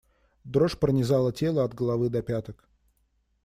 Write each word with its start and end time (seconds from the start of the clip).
Дрожь 0.45 0.79
пронизала 0.79 1.31
тело 1.31 1.63
от 1.63 1.75
головы 1.75 2.09
до 2.09 2.23
пяток. 2.23 2.67